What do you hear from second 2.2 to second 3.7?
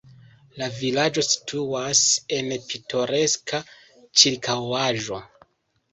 en pitoreska